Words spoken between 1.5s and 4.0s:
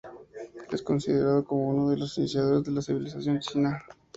uno de los iniciadores de la civilización china.